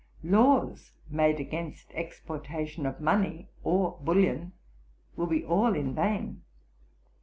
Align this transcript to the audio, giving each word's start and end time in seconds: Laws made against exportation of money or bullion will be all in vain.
Laws 0.23 0.93
made 1.11 1.39
against 1.39 1.91
exportation 1.91 2.87
of 2.87 2.99
money 2.99 3.51
or 3.63 3.99
bullion 4.01 4.53
will 5.15 5.27
be 5.27 5.45
all 5.45 5.75
in 5.75 5.93
vain. 5.93 6.41